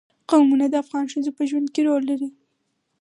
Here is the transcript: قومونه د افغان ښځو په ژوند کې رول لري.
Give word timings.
قومونه 0.29 0.65
د 0.69 0.75
افغان 0.83 1.05
ښځو 1.13 1.31
په 1.37 1.43
ژوند 1.49 1.67
کې 1.73 1.81
رول 1.87 2.03
لري. 2.11 2.29